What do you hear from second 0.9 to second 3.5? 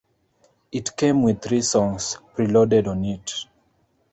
came with three songs preloaded on it.